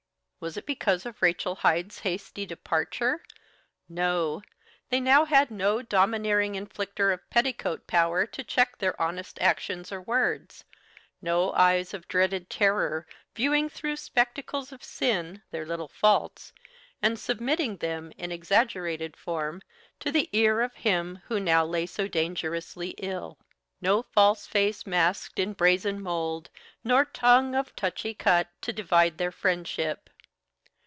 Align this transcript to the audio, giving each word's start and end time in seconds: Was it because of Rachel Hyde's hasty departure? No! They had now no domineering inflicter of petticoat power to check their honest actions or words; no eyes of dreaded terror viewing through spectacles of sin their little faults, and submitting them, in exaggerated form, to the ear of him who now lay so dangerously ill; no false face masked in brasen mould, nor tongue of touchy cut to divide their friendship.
Was 0.41 0.57
it 0.57 0.65
because 0.65 1.05
of 1.05 1.21
Rachel 1.21 1.53
Hyde's 1.53 1.99
hasty 1.99 2.47
departure? 2.47 3.23
No! 3.87 4.41
They 4.89 4.97
had 4.99 5.51
now 5.51 5.51
no 5.55 5.81
domineering 5.83 6.55
inflicter 6.55 7.11
of 7.11 7.29
petticoat 7.29 7.85
power 7.85 8.25
to 8.25 8.43
check 8.43 8.79
their 8.79 8.99
honest 8.99 9.39
actions 9.39 9.91
or 9.91 10.01
words; 10.01 10.65
no 11.21 11.51
eyes 11.53 11.93
of 11.93 12.07
dreaded 12.07 12.49
terror 12.49 13.05
viewing 13.35 13.69
through 13.69 13.97
spectacles 13.97 14.71
of 14.71 14.83
sin 14.83 15.43
their 15.51 15.63
little 15.63 15.87
faults, 15.87 16.53
and 17.03 17.19
submitting 17.19 17.77
them, 17.77 18.11
in 18.17 18.31
exaggerated 18.31 19.15
form, 19.15 19.61
to 19.99 20.11
the 20.11 20.27
ear 20.33 20.61
of 20.61 20.73
him 20.73 21.21
who 21.27 21.39
now 21.39 21.63
lay 21.63 21.85
so 21.85 22.07
dangerously 22.07 22.95
ill; 22.97 23.37
no 23.79 24.01
false 24.01 24.47
face 24.47 24.87
masked 24.87 25.37
in 25.37 25.53
brasen 25.53 26.01
mould, 26.01 26.49
nor 26.83 27.05
tongue 27.05 27.53
of 27.53 27.75
touchy 27.75 28.15
cut 28.15 28.49
to 28.59 28.73
divide 28.73 29.19
their 29.19 29.31
friendship. 29.31 30.07